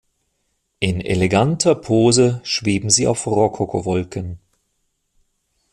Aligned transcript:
In 0.79 0.99
eleganter 0.99 1.75
Pose 1.75 2.41
schweben 2.43 2.89
sie 2.89 3.05
auf 3.07 3.27
Rokoko-Wolken. 3.27 4.39